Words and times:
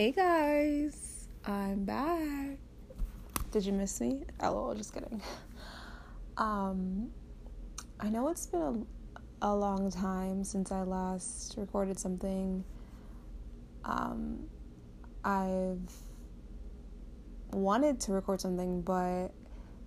Hey 0.00 0.12
guys, 0.12 1.28
I'm 1.44 1.84
back. 1.84 2.56
Did 3.50 3.66
you 3.66 3.74
miss 3.74 4.00
me? 4.00 4.22
LOL, 4.42 4.74
just 4.74 4.94
kidding. 4.94 5.20
Um, 6.38 7.10
I 8.00 8.08
know 8.08 8.28
it's 8.28 8.46
been 8.46 8.86
a, 9.42 9.48
a 9.48 9.54
long 9.54 9.90
time 9.90 10.42
since 10.42 10.72
I 10.72 10.84
last 10.84 11.56
recorded 11.58 11.98
something. 11.98 12.64
Um, 13.84 14.44
I've 15.22 15.92
wanted 17.52 18.00
to 18.00 18.12
record 18.12 18.40
something, 18.40 18.80
but 18.80 19.34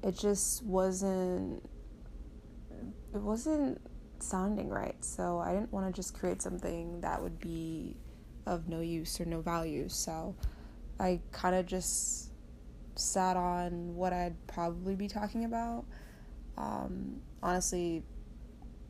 it 0.04 0.16
just 0.16 0.64
wasn't. 0.64 1.68
It 3.16 3.20
wasn't 3.20 3.82
sounding 4.20 4.70
right, 4.70 5.04
so 5.04 5.39
I 5.39 5.54
didn't 5.54 5.73
want 5.73 5.88
to 5.88 5.91
just 5.91 6.14
create 6.14 6.39
something 6.39 7.02
that 7.02 7.20
would 7.20 7.39
be 7.39 7.98
of 8.46 8.68
no 8.68 8.79
use 8.79 9.20
or 9.20 9.25
no 9.25 9.42
value. 9.42 9.89
So 9.89 10.36
I 11.00 11.20
kind 11.32 11.56
of 11.56 11.65
just 11.65 12.29
sat 12.96 13.38
on 13.38 13.96
what 13.96 14.14
I'd 14.14 14.36
probably 14.47 14.96
be 14.96 15.07
talking 15.07 15.46
about. 15.46 15.86
Um, 16.57 17.21
honestly, 17.42 18.04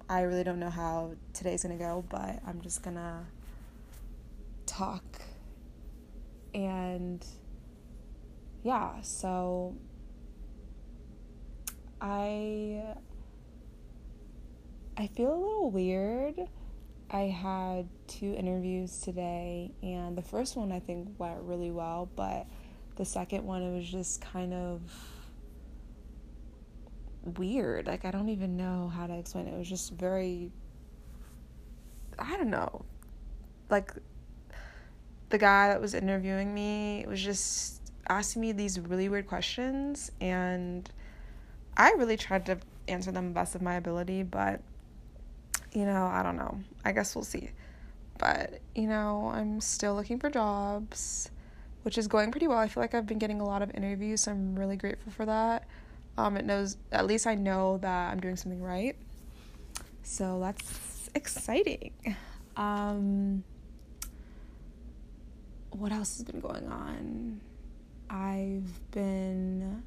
I 0.10 0.22
really 0.22 0.44
don't 0.44 0.60
know 0.60 0.70
how 0.70 1.14
today's 1.34 1.64
gonna 1.64 1.78
go, 1.78 2.04
but 2.10 2.40
I'm 2.46 2.62
just 2.62 2.84
gonna 2.84 3.26
talk. 4.66 5.22
And 6.54 7.26
yeah, 8.64 9.02
so 9.02 9.76
I 12.02 12.84
I 14.98 15.08
feel 15.08 15.34
a 15.34 15.40
little 15.40 15.72
weird 15.72 16.48
I 17.10 17.22
had 17.22 17.88
two 18.08 18.34
interviews 18.34 19.00
today, 19.02 19.72
and 19.84 20.18
the 20.18 20.22
first 20.22 20.56
one 20.56 20.72
I 20.72 20.80
think 20.80 21.10
went 21.20 21.40
really 21.42 21.72
well, 21.72 22.10
but 22.16 22.48
the 22.96 23.06
second 23.06 23.44
one 23.44 23.62
it 23.62 23.76
was 23.76 23.90
just 23.90 24.22
kind 24.22 24.54
of 24.54 24.82
weird. 27.38 27.88
Like 27.88 28.06
I 28.06 28.12
don't 28.12 28.30
even 28.30 28.58
know 28.58 28.92
how 28.94 29.08
to 29.08 29.18
explain 29.18 29.48
it. 29.48 29.54
It 29.54 29.58
was 29.58 29.70
just 29.70 29.94
very 29.94 30.52
I 32.20 32.38
don't 32.38 32.50
know. 32.50 32.86
Like 33.70 33.92
the 35.30 35.38
guy 35.38 35.70
that 35.70 35.82
was 35.82 35.94
interviewing 35.94 36.54
me 36.54 37.06
was 37.08 37.22
just 37.22 37.82
asking 38.08 38.42
me 38.42 38.52
these 38.52 38.80
really 38.80 39.10
weird 39.10 39.28
questions 39.28 40.12
and 40.22 40.90
I 41.76 41.92
really 41.92 42.18
tried 42.18 42.46
to 42.48 42.60
answer 42.88 43.12
them 43.12 43.34
best 43.34 43.56
of 43.56 43.62
my 43.62 43.76
ability, 43.76 44.24
but 44.24 44.62
you 45.74 45.86
know, 45.86 46.06
I 46.06 46.24
don't 46.24 46.38
know. 46.38 46.60
I 46.86 46.92
guess 46.92 47.16
we'll 47.16 47.24
see. 47.24 47.50
But, 48.18 48.62
you 48.76 48.88
know, 48.88 49.32
I'm 49.34 49.60
still 49.60 49.96
looking 49.96 50.20
for 50.20 50.30
jobs, 50.30 51.32
which 51.82 51.98
is 51.98 52.08
going 52.08 52.32
pretty 52.32 52.48
well. 52.48 52.60
I 52.60 52.68
feel 52.68 52.82
like 52.82 52.94
I've 52.94 53.08
been 53.08 53.18
getting 53.18 53.42
a 53.42 53.46
lot 53.46 53.62
of 53.62 53.72
interviews, 53.74 54.22
so 54.22 54.32
I'm 54.32 54.58
really 54.58 54.78
grateful 54.78 55.12
for 55.12 55.26
that. 55.26 55.68
Um, 56.18 56.38
it 56.38 56.46
knows, 56.46 56.78
at 56.92 57.08
least 57.08 57.26
I 57.26 57.36
know 57.36 57.80
that 57.80 58.12
I'm 58.12 58.20
doing 58.20 58.36
something 58.36 58.62
right. 58.62 58.96
So 60.04 60.40
that's 60.40 61.10
exciting. 61.16 61.92
Um, 62.56 63.44
what 65.72 65.92
else 65.92 66.18
has 66.18 66.24
been 66.24 66.40
going 66.40 66.68
on? 66.68 67.42
I've 68.10 68.92
been 68.92 69.82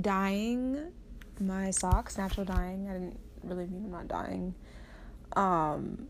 dying 0.00 0.92
my 1.40 1.70
socks, 1.70 2.18
natural 2.18 2.44
dyeing. 2.44 2.88
I 2.88 2.92
didn't 2.94 3.20
really 3.42 3.66
mean 3.66 3.84
I'm 3.86 3.92
not 3.92 4.08
dying. 4.08 4.54
Um, 5.34 6.08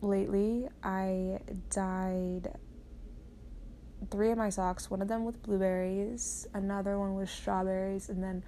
lately, 0.00 0.68
I 0.82 1.40
dyed 1.70 2.52
three 4.10 4.30
of 4.30 4.38
my 4.38 4.48
socks, 4.48 4.90
one 4.90 5.02
of 5.02 5.08
them 5.08 5.24
with 5.24 5.42
blueberries, 5.42 6.46
another 6.54 6.98
one 6.98 7.14
with 7.14 7.30
strawberries, 7.30 8.08
and 8.08 8.22
then 8.22 8.42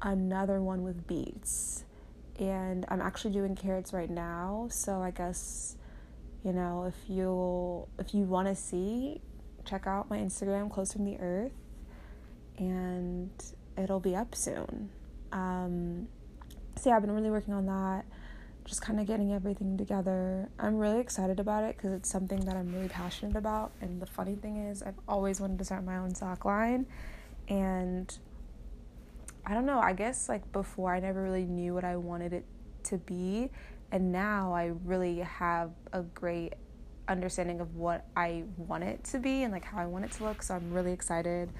another 0.00 0.60
one 0.60 0.82
with 0.82 1.06
beets. 1.06 1.84
And 2.38 2.84
I'm 2.88 3.00
actually 3.00 3.32
doing 3.32 3.54
carrots 3.54 3.92
right 3.92 4.10
now, 4.10 4.68
so 4.70 5.00
I 5.00 5.10
guess 5.10 5.76
you 6.44 6.52
know 6.52 6.84
if 6.84 6.96
you 7.08 7.86
if 7.98 8.14
you 8.14 8.24
want 8.24 8.48
to 8.48 8.54
see, 8.54 9.20
check 9.64 9.86
out 9.86 10.10
my 10.10 10.18
Instagram, 10.18 10.70
close 10.70 10.92
from 10.92 11.04
the 11.04 11.18
earth, 11.18 11.52
and 12.58 13.30
it'll 13.76 14.00
be 14.00 14.14
up 14.14 14.34
soon. 14.34 14.90
Um, 15.32 16.08
so 16.76 16.90
yeah, 16.90 16.96
I've 16.96 17.02
been 17.02 17.12
really 17.12 17.30
working 17.30 17.54
on 17.54 17.66
that, 17.66 18.04
just 18.64 18.82
kind 18.82 19.00
of 19.00 19.06
getting 19.06 19.32
everything 19.32 19.76
together. 19.76 20.48
I'm 20.58 20.76
really 20.76 21.00
excited 21.00 21.40
about 21.40 21.64
it 21.64 21.76
because 21.76 21.92
it's 21.92 22.10
something 22.10 22.40
that 22.44 22.56
I'm 22.56 22.72
really 22.72 22.88
passionate 22.88 23.36
about. 23.36 23.72
And 23.80 24.00
the 24.00 24.06
funny 24.06 24.34
thing 24.34 24.68
is, 24.68 24.82
I've 24.82 24.98
always 25.08 25.40
wanted 25.40 25.58
to 25.58 25.64
start 25.64 25.84
my 25.84 25.98
own 25.98 26.14
sock 26.14 26.44
line, 26.44 26.86
and 27.48 28.16
I 29.44 29.54
don't 29.54 29.66
know. 29.66 29.80
I 29.80 29.92
guess 29.92 30.28
like 30.28 30.50
before, 30.52 30.94
I 30.94 31.00
never 31.00 31.22
really 31.22 31.44
knew 31.44 31.74
what 31.74 31.84
I 31.84 31.96
wanted 31.96 32.32
it 32.32 32.44
to 32.84 32.98
be, 32.98 33.50
and 33.90 34.12
now 34.12 34.52
I 34.52 34.72
really 34.84 35.18
have 35.18 35.70
a 35.92 36.02
great 36.02 36.54
understanding 37.08 37.60
of 37.60 37.74
what 37.74 38.06
I 38.16 38.44
want 38.56 38.84
it 38.84 39.02
to 39.04 39.18
be 39.18 39.42
and 39.42 39.52
like 39.52 39.64
how 39.64 39.78
I 39.78 39.86
want 39.86 40.04
it 40.04 40.12
to 40.12 40.24
look. 40.24 40.42
So 40.42 40.54
I'm 40.54 40.72
really 40.72 40.92
excited 40.92 41.50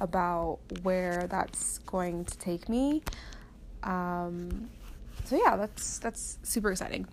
about 0.00 0.58
where 0.82 1.26
that's 1.28 1.78
going 1.78 2.24
to 2.24 2.38
take 2.38 2.68
me. 2.68 3.02
Um, 3.82 4.70
so 5.24 5.40
yeah, 5.42 5.56
that's 5.56 5.98
that's 5.98 6.38
super 6.42 6.70
exciting. 6.72 7.06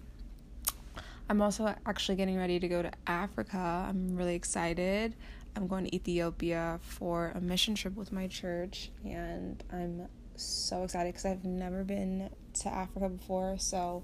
I'm 1.29 1.41
also 1.41 1.75
actually 1.85 2.15
getting 2.15 2.37
ready 2.37 2.59
to 2.59 2.67
go 2.67 2.81
to 2.81 2.91
Africa. 3.05 3.85
I'm 3.89 4.15
really 4.15 4.35
excited. 4.35 5.15
I'm 5.55 5.67
going 5.67 5.85
to 5.85 5.95
Ethiopia 5.95 6.79
for 6.81 7.31
a 7.35 7.41
mission 7.41 7.75
trip 7.75 7.95
with 7.95 8.11
my 8.11 8.27
church, 8.27 8.91
and 9.03 9.61
I'm 9.73 10.07
so 10.35 10.83
excited 10.83 11.13
because 11.13 11.25
I've 11.25 11.43
never 11.43 11.83
been 11.83 12.29
to 12.61 12.69
Africa 12.69 13.09
before. 13.09 13.57
So 13.57 14.03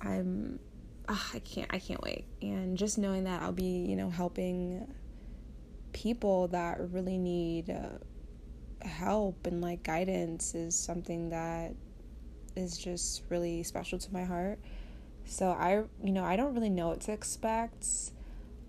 I'm, 0.00 0.58
uh, 1.08 1.18
I 1.34 1.40
can't, 1.40 1.68
I 1.74 1.78
can't 1.78 2.00
wait. 2.02 2.24
And 2.40 2.78
just 2.78 2.96
knowing 2.96 3.24
that 3.24 3.42
I'll 3.42 3.52
be, 3.52 3.84
you 3.84 3.96
know, 3.96 4.08
helping 4.08 4.86
people 5.92 6.48
that 6.48 6.78
really 6.90 7.18
need 7.18 7.70
uh, 7.70 8.86
help 8.86 9.46
and 9.46 9.60
like 9.60 9.82
guidance 9.82 10.54
is 10.54 10.74
something 10.74 11.30
that 11.30 11.74
is 12.56 12.76
just 12.76 13.22
really 13.28 13.62
special 13.62 13.98
to 13.98 14.12
my 14.12 14.24
heart. 14.24 14.58
So 15.24 15.50
I, 15.50 15.84
you 16.02 16.12
know, 16.12 16.24
I 16.24 16.36
don't 16.36 16.54
really 16.54 16.70
know 16.70 16.88
what 16.88 17.00
to 17.02 17.12
expect. 17.12 17.86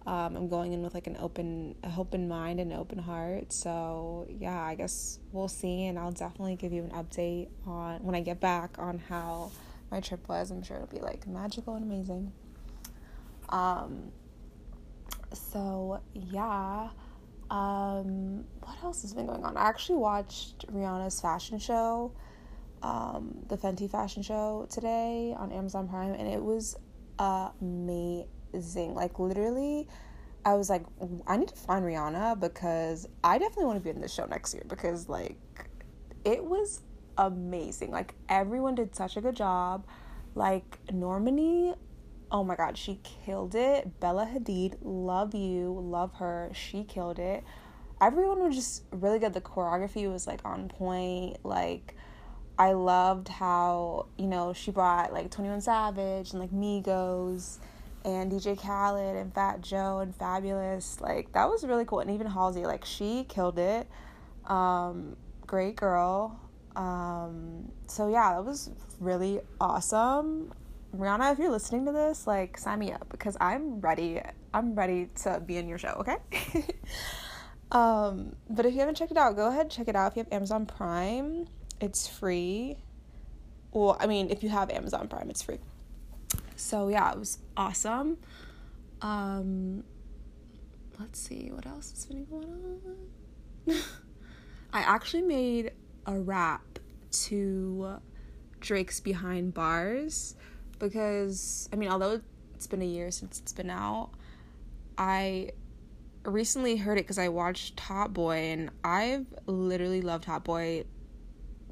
Um, 0.06 0.36
I'm 0.36 0.50
going 0.50 0.74
in 0.74 0.84
with 0.84 0.94
like 0.94 1.08
an 1.08 1.18
open, 1.20 1.76
open 1.98 2.28
mind 2.28 2.60
and 2.60 2.72
an 2.72 2.78
open 2.78 3.00
heart. 3.00 3.54
So 3.54 4.28
yeah, 4.30 4.62
I 4.62 4.76
guess 4.76 5.20
we'll 5.32 5.48
see, 5.48 5.86
and 5.86 5.98
I'll 5.98 6.12
definitely 6.12 6.56
give 6.56 6.74
you 6.74 6.84
an 6.84 6.92
update 6.92 7.48
on 7.66 8.04
when 8.04 8.14
I 8.14 8.22
get 8.22 8.40
back 8.40 8.78
on 8.78 9.00
how 9.00 9.52
my 9.90 10.02
trip 10.02 10.28
was. 10.28 10.52
I'm 10.52 10.62
sure 10.62 10.78
it'll 10.78 10.88
be 10.88 11.00
like 11.00 11.26
magical 11.26 11.76
and 11.76 11.84
amazing. 11.84 12.34
Um. 13.50 14.12
So 15.34 16.02
yeah, 16.14 16.90
um, 17.50 18.46
what 18.62 18.78
else 18.84 19.02
has 19.02 19.14
been 19.14 19.26
going 19.26 19.44
on? 19.44 19.58
I 19.58 19.68
actually 19.68 19.98
watched 19.98 20.68
Rihanna's 20.68 21.20
fashion 21.22 21.60
show, 21.60 22.14
um, 22.82 23.46
the 23.48 23.58
Fenty 23.58 23.90
fashion 23.90 24.24
show 24.24 24.68
today 24.70 25.36
on 25.38 25.52
Amazon 25.52 25.88
Prime, 25.88 26.14
and 26.14 26.28
it 26.28 26.42
was 26.42 26.76
amazing. 27.20 28.94
Like, 28.94 29.20
literally, 29.20 29.88
I 30.46 30.56
was 30.56 30.70
like, 30.70 30.84
I 31.28 31.38
need 31.38 31.50
to 31.50 31.56
find 31.56 31.86
Rihanna 31.86 32.40
because 32.40 33.08
I 33.24 33.38
definitely 33.38 33.66
want 33.66 33.78
to 33.78 33.84
be 33.84 33.90
in 33.90 34.02
this 34.02 34.14
show 34.14 34.26
next 34.26 34.54
year 34.54 34.64
because, 34.68 35.08
like, 35.08 35.38
it 36.26 36.44
was 36.44 36.82
amazing. 37.18 37.92
Like, 37.92 38.16
everyone 38.30 38.76
did 38.76 38.96
such 38.96 39.18
a 39.18 39.22
good 39.22 39.36
job. 39.36 39.86
Like, 40.36 40.80
Normani 40.88 41.76
oh 42.34 42.44
my 42.44 42.56
god, 42.56 42.76
she 42.78 43.00
killed 43.04 43.54
it. 43.54 44.00
Bella 44.00 44.26
Hadid, 44.26 44.78
love 44.82 45.36
you, 45.36 45.80
love 45.80 46.16
her. 46.16 46.50
She 46.54 46.84
killed 46.84 47.20
it. 47.20 47.44
Everyone 48.02 48.40
was 48.40 48.56
just 48.56 48.84
really 48.92 49.20
good. 49.20 49.34
The 49.34 49.40
choreography 49.40 50.12
was 50.12 50.26
like 50.26 50.42
on 50.44 50.68
point. 50.68 51.38
Like 51.46 51.96
I 52.58 52.74
loved 52.74 53.28
how, 53.28 54.08
you 54.18 54.26
know, 54.26 54.52
she 54.52 54.72
brought 54.72 55.14
like 55.14 55.30
21 55.30 55.62
Savage 55.62 56.32
and 56.32 56.40
like 56.40 56.52
Migos 56.52 57.60
and 58.04 58.32
DJ 58.32 58.60
Khaled 58.60 59.16
and 59.16 59.34
Fat 59.34 59.62
Joe 59.62 60.00
and 60.00 60.18
Fabolous. 60.18 61.00
Like 61.00 61.32
that 61.34 61.48
was 61.48 61.64
really 61.64 61.86
cool. 61.86 62.00
And 62.00 62.10
even 62.10 62.26
Halsey, 62.26 62.66
like 62.66 62.84
she 62.84 63.26
killed 63.30 63.60
it. 63.60 63.88
Um, 64.48 65.16
great 65.46 65.76
girl. 65.76 66.40
Um, 66.76 67.72
so 67.88 68.10
yeah, 68.10 68.34
that 68.34 68.44
was 68.44 68.72
really 69.00 69.40
awesome. 69.62 70.52
Rihanna, 70.96 71.34
if 71.34 71.40
you're 71.40 71.50
listening 71.50 71.86
to 71.86 71.92
this, 71.92 72.28
like 72.28 72.58
sign 72.58 72.80
me 72.80 72.92
up 72.92 73.08
because 73.10 73.36
I'm 73.42 73.80
ready. 73.80 74.22
I'm 74.54 74.76
ready 74.76 75.10
to 75.24 75.42
be 75.44 75.58
in 75.58 75.68
your 75.68 75.80
show, 75.80 75.96
okay? 76.00 76.18
um, 77.72 78.36
but 78.50 78.66
if 78.66 78.74
you 78.74 78.80
haven't 78.80 78.96
checked 78.96 79.12
it 79.12 79.18
out, 79.18 79.36
go 79.36 79.48
ahead 79.48 79.72
check 79.72 79.88
it 79.88 79.96
out. 79.96 80.12
If 80.12 80.18
you 80.18 80.24
have 80.24 80.32
Amazon 80.32 80.66
Prime, 80.66 81.48
it's 81.82 82.08
free. 82.08 82.78
Well, 83.72 83.98
I 84.00 84.06
mean, 84.06 84.30
if 84.30 84.44
you 84.44 84.50
have 84.50 84.70
Amazon 84.70 85.08
Prime, 85.08 85.30
it's 85.32 85.42
free. 85.42 85.60
So 86.56 86.90
yeah, 86.90 87.12
it 87.12 87.18
was 87.18 87.40
awesome. 87.58 88.18
Um, 89.02 89.84
let's 91.00 91.20
see 91.20 91.50
what 91.52 91.66
else 91.66 91.90
has 91.92 92.06
been 92.06 92.26
going 92.26 92.80
on. 93.68 93.76
I 94.74 94.82
actually 94.82 95.24
made 95.24 95.72
a 96.06 96.20
rap 96.20 96.80
to 97.12 98.00
Drake's 98.60 99.00
Behind 99.00 99.54
Barz 99.54 100.36
because 100.80 101.70
I 101.72 101.76
mean, 101.76 101.90
although 101.90 102.22
it's 102.56 102.68
been 102.68 102.82
a 102.82 102.86
year 102.86 103.12
since 103.12 103.40
it's 103.40 103.54
been 103.54 103.70
out, 103.70 104.12
I 104.98 105.52
recently 106.26 106.78
heard 106.78 106.98
it 106.98 107.02
because 107.02 107.20
I 107.20 107.30
watched 107.30 107.78
Top 107.78 108.14
Boy 108.14 108.38
and 108.38 108.70
I've 108.84 109.26
literally 109.46 110.02
loved 110.02 110.26
Top 110.26 110.44
Boy 110.44 110.86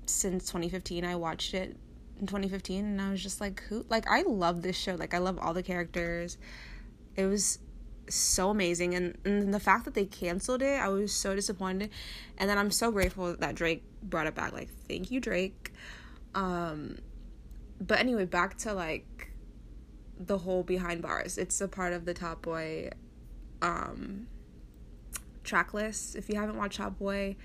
since 0.05 0.45
2015. 0.47 1.05
I 1.05 1.15
watched 1.15 1.53
it 1.53 1.77
in 2.19 2.27
2015 2.27 2.85
and 2.85 3.01
I 3.01 3.11
was 3.11 3.23
just 3.23 3.39
like, 3.41 3.61
who? 3.63 3.85
Like, 3.89 4.09
I 4.09 4.23
love 4.23 4.61
this 4.61 4.77
show. 4.77 4.95
Like, 4.95 5.13
I 5.13 5.19
love 5.19 5.39
all 5.39 5.53
the 5.53 5.63
characters. 5.63 6.37
It 7.15 7.25
was 7.25 7.59
so 8.09 8.49
amazing 8.49 8.93
and, 8.93 9.17
and 9.25 9.53
the 9.53 9.59
fact 9.59 9.85
that 9.85 9.93
they 9.93 10.05
canceled 10.05 10.61
it 10.61 10.79
i 10.79 10.89
was 10.89 11.13
so 11.13 11.33
disappointed 11.33 11.89
and 12.37 12.49
then 12.49 12.57
i'm 12.57 12.71
so 12.71 12.91
grateful 12.91 13.35
that 13.37 13.55
drake 13.55 13.83
brought 14.03 14.27
it 14.27 14.35
back 14.35 14.51
like 14.51 14.69
thank 14.87 15.11
you 15.11 15.19
drake 15.19 15.71
um 16.35 16.97
but 17.81 17.99
anyway 17.99 18.25
back 18.25 18.57
to 18.57 18.73
like 18.73 19.31
the 20.17 20.37
whole 20.37 20.63
behind 20.63 21.03
barz 21.03 21.37
it's 21.37 21.59
a 21.61 21.67
part 21.67 21.93
of 21.93 22.05
the 22.05 22.13
top 22.13 22.41
boy 22.41 22.89
um 23.61 24.27
track 25.43 25.73
list 25.73 26.15
if 26.15 26.29
you 26.29 26.35
haven't 26.35 26.57
watched 26.57 26.77
top 26.77 26.97
boy 26.99 27.35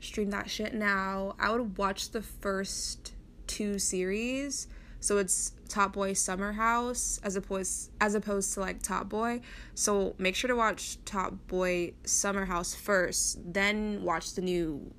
stream 0.00 0.30
that 0.30 0.48
shit 0.48 0.74
now 0.74 1.34
i 1.38 1.50
would 1.50 1.76
watch 1.76 2.10
the 2.10 2.22
first 2.22 3.12
two 3.46 3.78
series 3.78 4.68
so 5.00 5.18
it's 5.18 5.52
Top 5.68 5.92
Boy 5.92 6.12
Summerhouse 6.12 7.20
as 7.22 7.36
opposed 7.36 7.90
as 8.00 8.14
opposed 8.14 8.54
to 8.54 8.60
like 8.60 8.82
Top 8.82 9.08
Boy. 9.08 9.40
So 9.74 10.14
make 10.18 10.34
sure 10.34 10.48
to 10.48 10.56
watch 10.56 10.98
Top 11.04 11.34
Boy 11.46 11.92
Summerhouse 12.04 12.74
first, 12.74 13.38
then 13.52 14.02
watch 14.02 14.34
the 14.34 14.42
new 14.42 14.92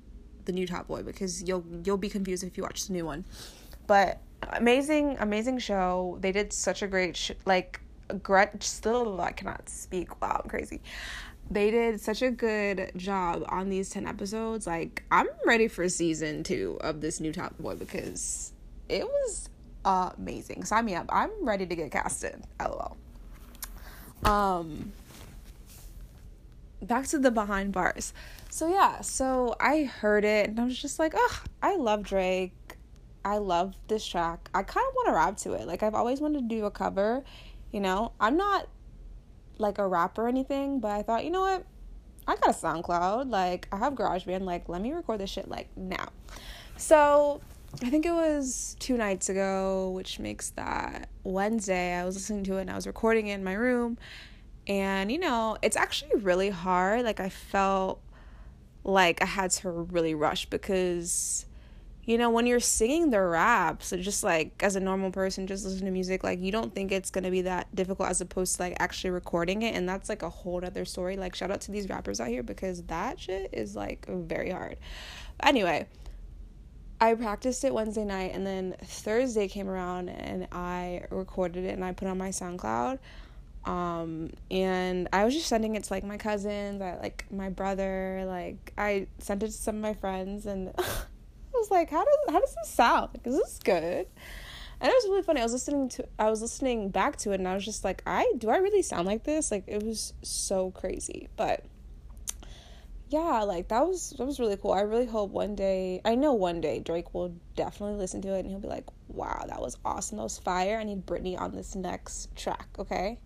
the 0.46 0.52
new 0.52 0.66
Top 0.66 0.86
Boy 0.86 1.02
because 1.02 1.42
you'll 1.42 1.64
you'll 1.84 1.98
be 1.98 2.08
confused 2.08 2.44
if 2.44 2.56
you 2.56 2.62
watch 2.62 2.86
the 2.86 2.92
new 2.92 3.04
one. 3.04 3.24
But 3.86 4.20
amazing 4.42 5.16
amazing 5.20 5.58
show. 5.58 6.18
They 6.20 6.32
did 6.32 6.52
such 6.52 6.82
a 6.82 6.86
great 6.86 7.16
sh- 7.16 7.32
like 7.46 7.80
great 8.22 8.62
still 8.62 9.20
I 9.20 9.32
cannot 9.32 9.68
speak. 9.68 10.20
Wow, 10.20 10.40
I'm 10.42 10.50
crazy. 10.50 10.80
They 11.50 11.70
did 11.70 12.00
such 12.00 12.22
a 12.22 12.30
good 12.30 12.92
job 12.96 13.44
on 13.48 13.70
these 13.70 13.90
10 13.90 14.06
episodes. 14.06 14.66
Like 14.66 15.04
I'm 15.10 15.28
ready 15.44 15.68
for 15.68 15.88
season 15.88 16.44
2 16.44 16.78
of 16.80 17.00
this 17.00 17.20
new 17.20 17.32
Top 17.32 17.58
Boy 17.58 17.74
because 17.74 18.52
it 18.88 19.04
was 19.04 19.48
amazing. 19.84 20.64
Sign 20.64 20.84
me 20.84 20.94
up. 20.94 21.06
I'm 21.08 21.30
ready 21.42 21.66
to 21.66 21.74
get 21.74 21.90
casted. 21.90 22.42
LOL. 22.60 22.96
Um 24.24 24.92
back 26.82 27.06
to 27.08 27.18
the 27.18 27.30
behind 27.30 27.74
barz. 27.74 28.12
So 28.48 28.68
yeah, 28.68 29.00
so 29.00 29.54
I 29.60 29.84
heard 29.84 30.24
it 30.24 30.50
and 30.50 30.60
I 30.60 30.64
was 30.64 30.80
just 30.80 30.98
like, 30.98 31.12
"Oh, 31.14 31.42
I 31.62 31.76
love 31.76 32.02
Drake. 32.02 32.52
I 33.24 33.38
love 33.38 33.74
this 33.88 34.06
track. 34.06 34.48
I 34.54 34.62
kind 34.62 34.86
of 34.88 34.94
want 34.94 35.08
to 35.08 35.12
rap 35.12 35.36
to 35.38 35.52
it. 35.52 35.66
Like 35.66 35.82
I've 35.82 35.94
always 35.94 36.20
wanted 36.20 36.48
to 36.48 36.54
do 36.54 36.64
a 36.64 36.70
cover, 36.70 37.24
you 37.72 37.80
know. 37.80 38.12
I'm 38.20 38.36
not 38.36 38.68
like 39.58 39.78
a 39.78 39.86
rapper 39.86 40.24
or 40.24 40.28
anything, 40.28 40.80
but 40.80 40.90
I 40.90 41.02
thought, 41.02 41.24
you 41.24 41.30
know 41.30 41.42
what? 41.42 41.66
I 42.26 42.36
got 42.36 42.50
a 42.50 42.52
SoundCloud. 42.52 43.30
Like 43.30 43.68
I 43.72 43.76
have 43.76 43.94
GarageBand. 43.94 44.42
Like 44.42 44.68
let 44.68 44.80
me 44.80 44.92
record 44.92 45.20
this 45.20 45.30
shit 45.30 45.48
like 45.48 45.68
now. 45.76 46.08
So 46.76 47.40
I 47.82 47.90
think 47.90 48.04
it 48.04 48.12
was 48.12 48.76
two 48.80 48.96
nights 48.96 49.28
ago, 49.28 49.90
which 49.90 50.18
makes 50.18 50.50
that 50.50 51.08
Wednesday. 51.22 51.94
I 51.94 52.04
was 52.04 52.16
listening 52.16 52.44
to 52.44 52.56
it 52.56 52.62
and 52.62 52.70
I 52.70 52.74
was 52.74 52.86
recording 52.86 53.28
it 53.28 53.34
in 53.34 53.44
my 53.44 53.52
room. 53.52 53.96
And, 54.66 55.10
you 55.10 55.18
know, 55.18 55.56
it's 55.62 55.76
actually 55.76 56.20
really 56.20 56.50
hard. 56.50 57.04
Like, 57.04 57.20
I 57.20 57.28
felt 57.28 58.00
like 58.84 59.22
I 59.22 59.26
had 59.26 59.50
to 59.52 59.70
really 59.70 60.14
rush 60.14 60.46
because, 60.46 61.46
you 62.04 62.18
know, 62.18 62.30
when 62.30 62.46
you're 62.46 62.60
singing 62.60 63.10
the 63.10 63.20
raps, 63.20 63.88
so 63.88 63.96
just 63.96 64.24
like 64.24 64.62
as 64.62 64.76
a 64.76 64.80
normal 64.80 65.10
person, 65.10 65.46
just 65.46 65.64
listen 65.64 65.84
to 65.84 65.90
music, 65.90 66.24
like, 66.24 66.40
you 66.40 66.50
don't 66.50 66.74
think 66.74 66.92
it's 66.92 67.10
going 67.10 67.24
to 67.24 67.30
be 67.30 67.42
that 67.42 67.74
difficult 67.74 68.08
as 68.08 68.20
opposed 68.20 68.56
to 68.56 68.62
like 68.62 68.76
actually 68.80 69.10
recording 69.10 69.62
it. 69.62 69.74
And 69.74 69.88
that's 69.88 70.08
like 70.08 70.22
a 70.22 70.30
whole 70.30 70.64
other 70.64 70.84
story. 70.84 71.16
Like, 71.16 71.34
shout 71.34 71.50
out 71.50 71.60
to 71.62 71.72
these 71.72 71.88
rappers 71.88 72.20
out 72.20 72.28
here 72.28 72.42
because 72.42 72.82
that 72.84 73.20
shit 73.20 73.50
is 73.52 73.76
like 73.76 74.06
very 74.08 74.50
hard. 74.50 74.76
Anyway 75.42 75.86
I 77.00 77.14
practiced 77.14 77.64
it 77.64 77.72
Wednesday 77.72 78.04
night 78.04 78.32
and 78.34 78.46
then 78.46 78.76
Thursday 78.82 79.48
came 79.48 79.68
around 79.70 80.10
and 80.10 80.46
I 80.52 81.04
recorded 81.10 81.64
it 81.64 81.70
and 81.70 81.82
I 81.82 81.92
put 81.92 82.06
on 82.08 82.18
my 82.18 82.28
SoundCloud. 82.28 82.98
Um, 83.64 84.32
and 84.50 85.08
I 85.12 85.24
was 85.24 85.34
just 85.34 85.46
sending 85.46 85.76
it 85.76 85.84
to 85.84 85.92
like 85.92 86.04
my 86.04 86.18
cousins, 86.18 86.82
I, 86.82 86.98
like 86.98 87.24
my 87.30 87.48
brother, 87.48 88.24
like 88.26 88.74
I 88.76 89.06
sent 89.18 89.42
it 89.42 89.46
to 89.46 89.52
some 89.52 89.76
of 89.76 89.80
my 89.80 89.94
friends 89.94 90.44
and 90.44 90.74
was 91.60 91.70
like, 91.70 91.90
how 91.90 92.04
does 92.04 92.16
how 92.28 92.40
does 92.40 92.54
this 92.54 92.70
sound? 92.70 93.10
Like, 93.14 93.26
is 93.26 93.36
this 93.36 93.60
good? 93.62 94.06
And 94.82 94.90
it 94.90 94.94
was 94.94 95.04
really 95.10 95.22
funny. 95.22 95.40
I 95.40 95.44
was 95.44 95.52
listening 95.52 95.88
to 95.90 96.08
I 96.18 96.30
was 96.30 96.40
listening 96.40 96.88
back 96.88 97.16
to 97.18 97.32
it 97.32 97.34
and 97.34 97.46
I 97.46 97.54
was 97.54 97.64
just 97.64 97.84
like, 97.84 98.02
I 98.06 98.32
do 98.38 98.48
I 98.48 98.56
really 98.56 98.82
sound 98.82 99.06
like 99.06 99.24
this? 99.24 99.50
Like 99.50 99.64
it 99.66 99.82
was 99.82 100.14
so 100.22 100.70
crazy. 100.70 101.28
But 101.36 101.64
yeah, 103.10 103.42
like 103.42 103.68
that 103.68 103.86
was 103.86 104.14
that 104.16 104.24
was 104.24 104.40
really 104.40 104.56
cool. 104.56 104.72
I 104.72 104.80
really 104.80 105.06
hope 105.06 105.30
one 105.30 105.54
day 105.54 106.00
I 106.04 106.14
know 106.14 106.32
one 106.32 106.62
day 106.62 106.80
Drake 106.80 107.12
will 107.12 107.34
definitely 107.56 107.98
listen 107.98 108.22
to 108.22 108.34
it 108.34 108.40
and 108.40 108.48
he'll 108.50 108.60
be 108.60 108.68
like, 108.68 108.86
Wow, 109.08 109.44
that 109.48 109.60
was 109.60 109.76
awesome. 109.84 110.16
That 110.16 110.22
was 110.24 110.38
fire. 110.38 110.78
I 110.78 110.84
need 110.84 111.04
Britney 111.04 111.38
on 111.38 111.52
this 111.54 111.74
next 111.74 112.34
track, 112.34 112.68
okay? 112.78 113.18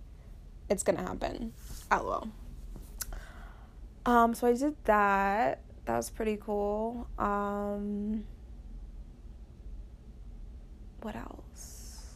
It's 0.69 0.83
gonna 0.83 1.03
happen. 1.03 1.53
LOL. 1.93 2.29
Um, 4.07 4.35
so 4.35 4.49
I 4.49 4.55
did 4.55 4.75
that. 4.85 5.61
That 5.85 5.97
was 5.97 6.11
pretty 6.11 6.39
cool. 6.41 7.09
Um 7.19 8.25
what 11.03 11.15
else? 11.15 12.15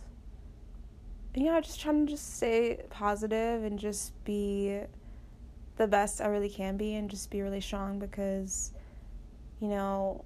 Yeah, 1.34 1.60
just 1.60 1.80
trying 1.80 2.06
to 2.06 2.12
just 2.12 2.36
stay 2.36 2.80
positive 2.90 3.62
and 3.62 3.78
just 3.78 4.12
be 4.24 4.80
the 5.76 5.86
best 5.86 6.20
I 6.20 6.26
really 6.26 6.48
can 6.48 6.76
be 6.76 6.94
and 6.94 7.08
just 7.08 7.30
be 7.30 7.42
really 7.42 7.60
strong 7.60 7.98
because, 7.98 8.72
you 9.60 9.68
know, 9.68 10.24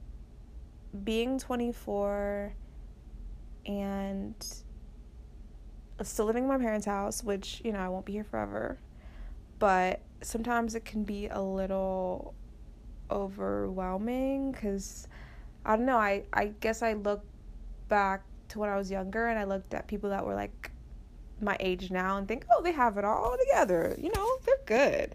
being 1.05 1.39
24 1.39 2.55
and 3.67 4.35
still 6.03 6.25
living 6.25 6.45
in 6.45 6.49
my 6.49 6.59
parents' 6.59 6.87
house, 6.87 7.23
which, 7.23 7.61
you 7.65 7.73
know, 7.73 7.79
I 7.79 7.89
won't 7.89 8.07
be 8.07 8.13
here 8.13 8.25
forever, 8.25 8.79
but 9.59 10.01
sometimes 10.23 10.75
it 10.75 10.85
can 10.85 11.05
be 11.05 11.29
a 11.29 11.41
little 11.41 12.35
overwhelming 13.13 14.53
because 14.53 15.07
I 15.65 15.77
don't 15.77 15.87
know, 15.87 15.99
I, 15.99 16.25
I 16.33 16.53
guess 16.61 16.83
I 16.83 16.95
look 16.95 17.25
back 17.89 18.25
to 18.49 18.59
when 18.59 18.71
I 18.71 18.77
was 18.77 18.91
younger 18.91 19.29
and 19.29 19.39
I 19.39 19.45
looked 19.45 19.75
at 19.75 19.87
people 19.87 20.11
that 20.11 20.25
were 20.25 20.35
like 20.35 20.71
my 21.41 21.57
age 21.61 21.91
now 21.91 22.19
and 22.19 22.27
think, 22.27 22.47
oh, 22.51 22.63
they 22.63 22.73
have 22.73 22.99
it 22.99 23.05
all 23.05 23.37
together. 23.39 23.95
You 23.99 24.11
know, 24.15 24.39
they're 24.45 24.57
good. 24.67 25.15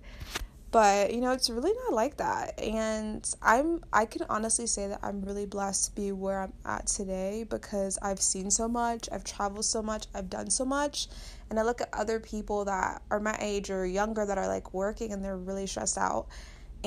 But, 0.69 1.13
you 1.13 1.21
know, 1.21 1.31
it's 1.31 1.49
really 1.49 1.71
not 1.85 1.93
like 1.93 2.17
that. 2.17 2.59
And 2.59 3.27
I'm 3.41 3.83
I 3.93 4.05
can 4.05 4.25
honestly 4.29 4.67
say 4.67 4.87
that 4.87 4.99
I'm 5.01 5.21
really 5.21 5.45
blessed 5.45 5.85
to 5.85 5.95
be 5.95 6.11
where 6.11 6.41
I'm 6.41 6.53
at 6.65 6.87
today 6.87 7.45
because 7.49 7.97
I've 8.01 8.21
seen 8.21 8.51
so 8.51 8.67
much, 8.67 9.07
I've 9.11 9.23
traveled 9.23 9.65
so 9.65 9.81
much, 9.81 10.07
I've 10.13 10.29
done 10.29 10.49
so 10.49 10.65
much. 10.65 11.07
And 11.49 11.57
I 11.57 11.63
look 11.63 11.79
at 11.79 11.89
other 11.93 12.19
people 12.19 12.65
that 12.65 13.01
are 13.09 13.21
my 13.21 13.37
age 13.39 13.69
or 13.69 13.85
younger 13.85 14.25
that 14.25 14.37
are 14.37 14.47
like 14.47 14.73
working 14.73 15.13
and 15.13 15.23
they're 15.23 15.37
really 15.37 15.67
stressed 15.67 15.97
out 15.97 16.27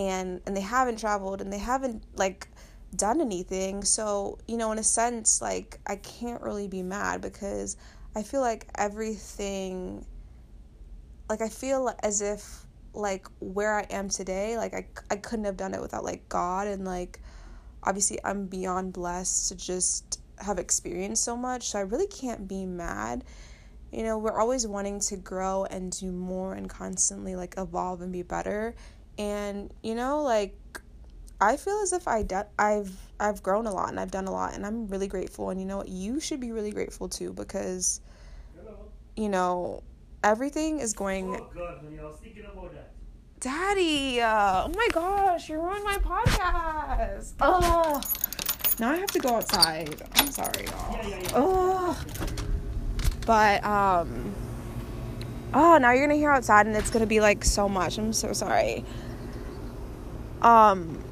and 0.01 0.41
and 0.47 0.57
they 0.57 0.61
haven't 0.61 0.99
traveled 0.99 1.41
and 1.41 1.53
they 1.53 1.59
haven't 1.59 2.03
like 2.17 2.49
done 2.97 3.21
anything. 3.21 3.85
So, 3.85 4.39
you 4.49 4.57
know, 4.57 4.73
in 4.73 4.79
a 4.79 4.85
sense, 4.85 5.41
like 5.43 5.79
I 5.87 5.97
can't 5.97 6.43
really 6.43 6.69
be 6.69 6.83
mad 6.83 7.21
because 7.21 7.77
I 8.15 8.23
feel 8.25 8.41
like 8.41 8.67
everything, 8.77 10.05
like, 11.29 11.43
I 11.43 11.49
feel 11.49 11.95
as 12.03 12.23
if, 12.23 12.67
like, 12.93 13.29
where 13.39 13.79
I 13.79 13.87
am 13.91 14.09
today, 14.09 14.57
like, 14.57 14.75
I, 14.75 14.87
I 15.11 15.17
couldn't 15.17 15.45
have 15.45 15.57
done 15.57 15.75
it 15.75 15.81
without, 15.81 16.03
like, 16.03 16.29
God. 16.29 16.67
And, 16.67 16.85
like, 16.85 17.21
obviously, 17.85 18.19
I'm 18.25 18.47
beyond 18.47 18.93
blessed 18.93 19.49
to 19.51 19.55
just 19.55 20.21
have 20.39 20.59
experienced 20.59 21.23
so 21.23 21.37
much. 21.37 21.71
So 21.71 21.79
I 21.79 21.83
really 21.83 22.09
can't 22.09 22.49
be 22.49 22.67
mad. 22.67 23.23
You 23.93 24.03
know, 24.03 24.19
we're 24.19 24.41
always 24.41 24.67
wanting 24.67 24.99
to 25.01 25.17
grow 25.17 25.67
and 25.67 25.93
do 25.93 26.11
more 26.11 26.55
and 26.55 26.69
constantly, 26.69 27.37
like, 27.37 27.55
evolve 27.59 28.03
and 28.03 28.13
be 28.13 28.23
better. 28.23 28.75
And, 29.19 29.73
you 29.83 29.95
know, 29.95 30.23
like, 30.23 30.57
I 31.41 31.57
feel 31.57 31.81
as 31.83 31.93
if 31.93 32.07
I 32.07 32.23
de- 32.23 32.47
I've 32.59 32.93
I've 33.19 33.43
grown 33.43 33.67
a 33.67 33.73
lot 33.73 33.89
and 33.89 33.99
I've 33.99 34.11
done 34.11 34.27
a 34.27 34.31
lot 34.31 34.55
and 34.55 34.67
I'm 34.67 34.89
really 34.89 35.09
grateful 35.09 35.49
and 35.51 35.59
you 35.59 35.67
know 35.67 35.79
what 35.79 35.89
you 35.89 36.21
should 36.21 36.39
be 36.41 36.53
really 36.53 36.71
grateful 36.71 37.09
too 37.09 37.33
because 37.33 38.01
you 39.17 39.29
know 39.31 39.83
everything 40.23 40.81
is 40.81 40.93
going 40.93 41.35
Oh 41.37 41.47
god, 41.55 41.81
honey, 41.83 41.99
I 41.99 42.05
was 42.05 42.17
thinking 42.23 42.45
about 42.45 42.73
that. 42.75 42.93
Daddy, 43.41 44.21
uh, 44.21 44.65
oh 44.67 44.73
my 44.77 44.89
gosh, 44.93 45.49
you 45.49 45.59
ruined 45.59 45.83
my 45.85 45.97
podcast. 45.97 47.33
Oh, 47.41 48.03
now 48.79 48.91
I 48.93 48.97
have 48.97 49.11
to 49.13 49.19
go 49.19 49.37
outside. 49.37 50.03
I'm 50.17 50.31
sorry, 50.31 50.67
y'all. 50.67 50.93
Yeah, 50.93 51.09
yeah, 51.09 51.19
yeah. 51.23 51.29
Oh, 51.35 51.99
But 53.25 53.65
um 53.65 54.35
oh, 55.55 55.79
now 55.79 55.93
you're 55.93 56.07
gonna 56.07 56.19
hear 56.19 56.31
outside 56.31 56.67
and 56.67 56.77
it's 56.77 56.91
gonna 56.91 57.07
be 57.07 57.21
like 57.21 57.45
so 57.45 57.69
much. 57.69 57.99
I'm 57.99 58.13
so 58.13 58.33
sorry. 58.33 58.85
Um, 60.43 61.03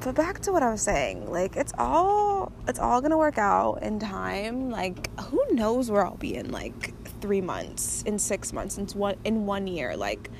but 0.00 0.14
back 0.14 0.40
to 0.40 0.52
what 0.52 0.62
I 0.62 0.70
was 0.70 0.82
saying, 0.82 1.30
like 1.30 1.56
it's 1.56 1.72
all 1.78 2.52
it's 2.66 2.78
all 2.78 3.00
gonna 3.00 3.18
work 3.18 3.38
out 3.38 3.82
in 3.82 3.98
time. 3.98 4.70
Like 4.70 5.18
who 5.20 5.42
knows 5.52 5.90
where 5.90 6.04
I'll 6.04 6.16
be 6.16 6.34
in 6.34 6.50
like 6.50 6.92
three 7.20 7.40
months, 7.40 8.02
in 8.02 8.18
six 8.18 8.52
months, 8.52 8.78
in 8.78 8.86
one 8.88 9.16
in 9.24 9.46
one 9.46 9.66
year. 9.66 9.96
Like 9.96 10.30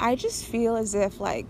I 0.00 0.14
just 0.14 0.44
feel 0.46 0.76
as 0.76 0.94
if 0.94 1.20
like 1.20 1.46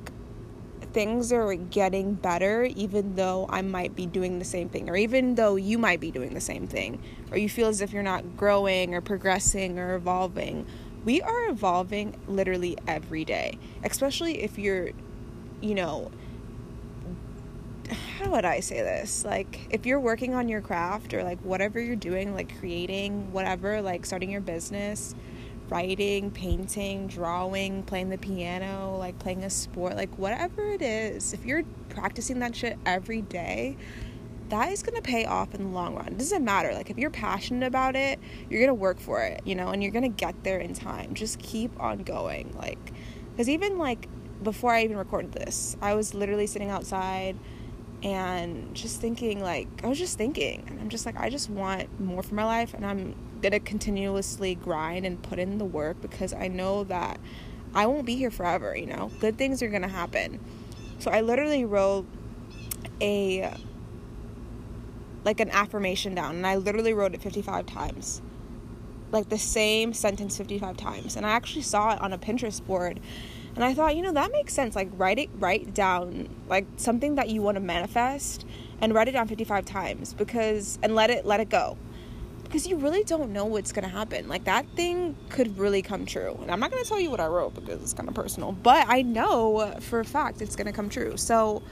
things 0.93 1.33
are 1.33 1.55
getting 1.55 2.15
better 2.15 2.65
even 2.65 3.15
though 3.15 3.47
I 3.49 3.63
might 3.63 3.97
be 3.97 4.05
doing 4.05 4.39
the 4.39 4.45
same 4.45 4.69
thing 4.69 4.91
or 4.91 4.97
even 4.97 5.37
though 5.37 5.57
you 5.57 5.79
might 5.79 6.01
be 6.01 6.11
doing 6.11 6.35
the 6.35 6.41
same 6.41 6.67
thing 6.67 7.03
or 7.31 7.39
you 7.39 7.49
feel 7.49 7.69
as 7.69 7.81
if 7.81 7.93
you're 7.93 8.03
not 8.03 8.37
growing 8.37 8.95
or 8.95 9.01
progressing 9.01 9.79
or 9.79 9.95
evolving 9.95 10.67
we 11.05 11.21
are 11.21 11.49
evolving 11.49 12.17
literally 12.27 12.77
every 12.87 13.25
day, 13.25 13.59
especially 13.85 14.43
if 14.43 14.59
you're, 14.59 14.91
you 15.61 15.75
know, 15.75 16.11
how 18.19 18.31
would 18.31 18.45
I 18.45 18.61
say 18.61 18.81
this? 18.83 19.25
Like, 19.25 19.67
if 19.71 19.85
you're 19.85 20.01
working 20.01 20.35
on 20.35 20.49
your 20.49 20.61
craft 20.61 21.13
or 21.15 21.25
like 21.25 21.41
whatever 21.41 21.81
you're 21.81 21.97
doing, 21.97 22.35
like 22.35 22.59
creating, 22.59 23.33
whatever, 23.33 23.83
like 23.83 24.07
starting 24.07 24.31
your 24.31 24.41
business, 24.41 25.15
writing, 25.69 26.31
painting, 26.31 27.07
drawing, 27.09 27.83
playing 27.83 28.11
the 28.11 28.19
piano, 28.19 28.97
like 28.99 29.19
playing 29.19 29.45
a 29.45 29.51
sport, 29.51 29.97
like 29.97 30.17
whatever 30.19 30.69
it 30.71 30.83
is, 30.83 31.33
if 31.33 31.45
you're 31.45 31.65
practicing 31.89 32.39
that 32.39 32.55
shit 32.55 32.79
every 32.87 33.23
day, 33.23 33.77
that 34.53 34.71
is 34.71 34.83
going 34.83 34.95
to 34.95 35.03
pay 35.03 35.25
off 35.25 35.55
in 35.55 35.65
the 35.65 35.71
long 35.71 35.95
run. 35.95 36.09
It 36.09 36.19
doesn't 36.19 36.45
matter. 36.45 36.75
Like, 36.75 36.91
if 36.91 36.99
you're 36.99 37.09
passionate 37.09 37.67
about 37.67 37.97
it, 37.97 38.21
you're 38.51 38.61
going 38.61 38.69
to 38.69 38.75
work 38.75 39.01
for 39.01 39.23
it, 39.23 39.41
you 39.47 39.55
know, 39.55 39.69
and 39.69 39.83
you're 39.83 39.93
going 39.93 40.03
to 40.03 40.11
get 40.11 40.45
there 40.45 40.59
in 40.59 40.75
time. 40.75 41.15
Just 41.15 41.39
keep 41.39 41.73
on 41.81 42.03
going. 42.03 42.55
Like, 42.59 42.93
because 43.31 43.49
even 43.49 43.79
like 43.79 44.09
before 44.43 44.71
I 44.75 44.85
even 44.85 44.99
recorded 44.99 45.33
this, 45.33 45.75
I 45.81 45.95
was 45.95 46.13
literally 46.13 46.47
sitting 46.47 46.69
outside 46.69 47.39
and 48.03 48.75
just 48.75 49.01
thinking, 49.01 49.41
like, 49.41 49.69
I 49.83 49.87
was 49.87 49.99
just 49.99 50.19
thinking, 50.19 50.65
and 50.67 50.79
I'm 50.81 50.91
just 50.91 51.07
like, 51.07 51.19
I 51.19 51.31
just 51.31 51.49
want 51.49 51.99
more 51.99 52.23
for 52.23 52.35
my 52.35 52.45
life, 52.45 52.75
and 52.75 52.85
I'm 52.85 53.15
going 53.41 53.53
to 53.53 53.61
continuously 53.61 54.55
grind 54.55 55.07
and 55.07 55.23
put 55.23 55.39
in 55.39 55.57
the 55.57 55.65
work 55.65 56.03
because 56.03 56.35
I 56.35 56.49
know 56.49 56.85
that 56.85 57.19
I 57.75 57.87
won't 57.87 58.05
be 58.05 58.17
here 58.17 58.31
forever, 58.31 58.77
you 58.77 58.85
know, 58.85 59.11
good 59.19 59.39
things 59.39 59.63
are 59.63 59.69
going 59.69 59.83
to 59.83 59.89
happen. 59.89 60.41
So 60.99 61.11
I 61.11 61.23
literally 61.23 61.65
wrote 61.65 62.05
a 63.01 63.55
like 65.25 65.41
an 65.41 65.51
affirmation 65.51 66.15
down 66.15 66.37
and 66.37 66.47
I 66.47 66.57
literally 66.57 66.95
wrote 66.95 67.15
it 67.15 67.23
55 67.23 67.67
times. 67.67 68.23
Like 69.11 69.29
the 69.29 69.39
same 69.39 69.93
sentence 69.93 70.39
55 70.39 70.77
times. 70.77 71.17
And 71.17 71.27
I 71.27 71.31
actually 71.31 71.63
saw 71.63 71.93
it 71.93 72.01
on 72.01 72.13
a 72.13 72.19
Pinterest 72.19 72.65
board 72.65 73.01
and 73.55 73.65
I 73.65 73.75
thought, 73.75 73.97
you 73.97 74.03
know, 74.03 74.13
that 74.13 74.33
makes 74.33 74.55
sense. 74.55 74.75
Like 74.75 74.89
write 74.93 75.19
it 75.19 75.31
write 75.39 75.75
down 75.75 76.29
like 76.49 76.67
something 76.77 77.17
that 77.17 77.29
you 77.29 77.43
want 77.43 77.57
to 77.57 77.61
manifest 77.61 78.47
and 78.81 78.95
write 78.95 79.09
it 79.09 79.13
down 79.13 79.29
55 79.29 79.65
times 79.65 80.15
because 80.15 80.79
and 80.83 80.95
let 80.95 81.11
it 81.11 81.27
let 81.27 81.41
it 81.41 81.51
go. 81.51 81.77
Because 82.43 82.67
you 82.67 82.77
really 82.77 83.03
don't 83.05 83.33
know 83.33 83.47
what's 83.47 83.73
going 83.73 83.85
to 83.85 83.91
happen. 83.91 84.29
Like 84.29 84.45
that 84.45 84.67
thing 84.77 85.17
could 85.31 85.59
really 85.59 85.81
come 85.81 86.05
true. 86.05 86.39
And 86.43 86.51
I'm 86.51 86.61
not 86.61 86.71
going 86.71 86.83
to 86.83 86.89
tell 86.89 87.01
you 87.01 87.11
what 87.11 87.21
I 87.21 87.27
wrote 87.27 87.55
because 87.55 87.81
it's 87.83 87.95
kind 87.95 88.09
of 88.09 88.15
personal, 88.15 88.53
but 88.53 88.87
I 88.89 89.03
know 89.03 89.75
for 89.81 90.01
a 90.01 90.05
fact 90.05 90.43
it's 90.43 90.57
going 90.57 90.67
to 90.67 90.73
come 90.73 90.89
true. 90.89 91.17
So 91.17 91.63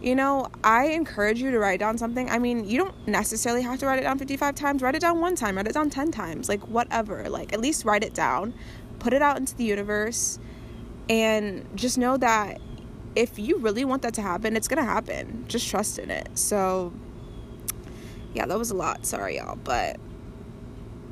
you 0.00 0.14
know, 0.14 0.48
I 0.64 0.86
encourage 0.86 1.40
you 1.40 1.50
to 1.50 1.58
write 1.58 1.80
down 1.80 1.98
something. 1.98 2.30
I 2.30 2.38
mean, 2.38 2.64
you 2.64 2.78
don't 2.78 3.06
necessarily 3.06 3.62
have 3.62 3.78
to 3.80 3.86
write 3.86 3.98
it 3.98 4.02
down 4.02 4.18
55 4.18 4.54
times. 4.54 4.82
Write 4.82 4.94
it 4.94 5.00
down 5.00 5.20
one 5.20 5.36
time, 5.36 5.56
write 5.56 5.66
it 5.66 5.74
down 5.74 5.90
10 5.90 6.10
times, 6.10 6.48
like 6.48 6.60
whatever. 6.68 7.28
Like, 7.28 7.52
at 7.52 7.60
least 7.60 7.84
write 7.84 8.02
it 8.02 8.14
down, 8.14 8.54
put 8.98 9.12
it 9.12 9.20
out 9.20 9.36
into 9.36 9.54
the 9.56 9.64
universe, 9.64 10.38
and 11.08 11.66
just 11.74 11.98
know 11.98 12.16
that 12.16 12.60
if 13.14 13.38
you 13.38 13.58
really 13.58 13.84
want 13.84 14.02
that 14.02 14.14
to 14.14 14.22
happen, 14.22 14.56
it's 14.56 14.68
gonna 14.68 14.84
happen. 14.84 15.44
Just 15.48 15.68
trust 15.68 15.98
in 15.98 16.10
it. 16.10 16.28
So, 16.38 16.92
yeah, 18.32 18.46
that 18.46 18.58
was 18.58 18.70
a 18.70 18.76
lot. 18.76 19.04
Sorry, 19.04 19.36
y'all, 19.36 19.56
but 19.56 19.98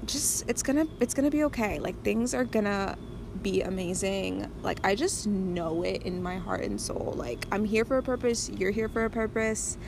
just 0.07 0.49
it's 0.49 0.63
gonna 0.63 0.87
it's 1.01 1.13
gonna 1.15 1.31
be 1.31 1.45
okay. 1.45 1.79
Like 1.79 2.03
things 2.03 2.35
are 2.35 2.45
gonna 2.45 2.97
be 3.43 3.63
amazing. 3.63 4.51
Like, 4.63 4.81
I 4.85 4.95
just 4.95 5.27
know 5.27 5.83
it 5.83 6.03
in 6.03 6.23
my 6.23 6.37
heart 6.37 6.63
and 6.63 6.81
soul. 6.81 7.15
Like, 7.17 7.47
I'm 7.53 7.65
here 7.65 7.85
for 7.85 7.99
a 7.99 8.03
purpose, 8.03 8.51
you're 8.51 8.71
here 8.71 8.89
for 8.89 9.05
a 9.05 9.11
purpose, 9.11 9.79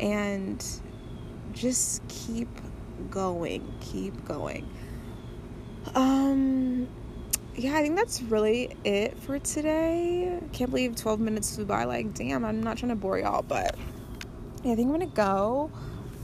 and 0.00 0.64
just 1.52 2.06
keep 2.08 2.48
going, 3.10 3.72
keep 3.80 4.24
going. 4.24 4.68
Um, 5.94 6.88
yeah, 7.56 7.76
I 7.76 7.82
think 7.82 7.96
that's 7.96 8.22
really 8.22 8.76
it 8.84 9.18
for 9.18 9.38
today. 9.38 10.40
Can't 10.52 10.70
believe 10.70 10.96
12 10.96 11.20
minutes 11.20 11.54
flew 11.54 11.64
by. 11.64 11.84
Like, 11.84 12.14
damn, 12.14 12.44
I'm 12.44 12.62
not 12.62 12.78
trying 12.78 12.90
to 12.90 12.96
bore 12.96 13.18
y'all, 13.18 13.42
but 13.42 13.76
yeah, 14.64 14.72
I 14.72 14.76
think 14.76 14.86
I'm 14.88 14.92
gonna 14.92 15.06
go. 15.06 15.70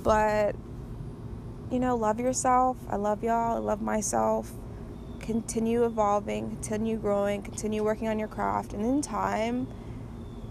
But, 0.02 0.56
you 1.70 1.78
know, 1.78 1.96
love 1.96 2.18
yourself. 2.18 2.76
I 2.88 2.96
love 2.96 3.22
y'all. 3.22 3.56
I 3.56 3.58
love 3.58 3.82
myself 3.82 4.50
continue 5.30 5.84
evolving, 5.84 6.50
continue 6.50 6.96
growing, 6.96 7.40
continue 7.40 7.84
working 7.84 8.08
on 8.08 8.18
your 8.18 8.26
craft, 8.26 8.72
and 8.72 8.84
in 8.84 9.00
time, 9.00 9.68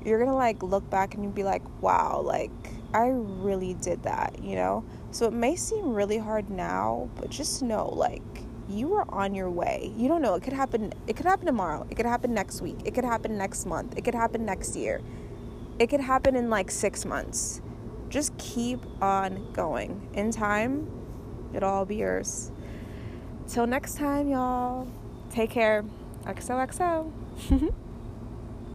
you're 0.06 0.20
gonna 0.20 0.34
like 0.34 0.64
look 0.64 0.90
back 0.90 1.14
and 1.14 1.22
you'll 1.22 1.34
be 1.34 1.44
like, 1.44 1.62
wow, 1.82 2.22
like 2.22 2.50
I 2.94 3.10
really 3.10 3.74
did 3.74 4.04
that, 4.04 4.42
you 4.42 4.56
know? 4.56 4.86
So 5.12 5.26
it 5.26 5.34
may 5.34 5.58
seem 5.58 5.94
really 5.94 6.18
hard 6.18 6.50
now, 6.50 7.10
but 7.18 7.30
just 7.30 7.62
know 7.62 7.90
like 7.90 8.22
you 8.70 8.94
are 8.94 9.06
on 9.10 9.36
your 9.36 9.50
way. 9.50 9.92
You 9.98 10.08
don't 10.08 10.22
know, 10.22 10.36
it 10.36 10.44
could 10.44 10.54
happen 10.54 10.94
it 11.08 11.18
could 11.18 11.26
happen 11.26 11.46
tomorrow, 11.46 11.86
it 11.90 11.96
could 11.96 12.06
happen 12.06 12.34
next 12.34 12.62
week, 12.62 12.78
it 12.86 12.94
could 12.94 13.04
happen 13.04 13.38
next 13.38 13.66
month, 13.66 13.98
it 13.98 14.06
could 14.06 14.16
happen 14.16 14.46
next 14.46 14.78
year. 14.78 15.02
It 15.78 15.90
could 15.90 16.02
happen 16.02 16.38
in 16.38 16.50
like 16.50 16.72
6 16.72 17.06
months. 17.06 17.62
Just 18.08 18.38
keep 18.38 18.80
on 19.02 19.52
going. 19.52 20.10
In 20.14 20.32
time, 20.32 20.90
it'll 21.54 21.70
all 21.70 21.86
be 21.86 21.98
yours. 21.98 22.52
Till 23.50 23.66
next 23.66 23.98
time, 23.98 24.30
y'all. 24.30 24.88
Take 25.32 25.50
care. 25.50 25.84
XOXO. 26.26 27.12